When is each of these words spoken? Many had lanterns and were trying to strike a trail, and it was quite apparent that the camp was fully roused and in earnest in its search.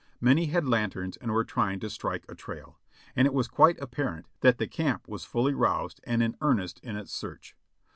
Many 0.19 0.47
had 0.47 0.67
lanterns 0.67 1.15
and 1.17 1.31
were 1.31 1.43
trying 1.43 1.79
to 1.81 1.89
strike 1.91 2.25
a 2.27 2.33
trail, 2.33 2.79
and 3.15 3.27
it 3.27 3.35
was 3.35 3.47
quite 3.47 3.79
apparent 3.79 4.25
that 4.39 4.57
the 4.57 4.65
camp 4.65 5.07
was 5.07 5.25
fully 5.25 5.53
roused 5.53 6.01
and 6.05 6.23
in 6.23 6.35
earnest 6.41 6.79
in 6.79 6.95
its 6.95 7.11
search. 7.11 7.55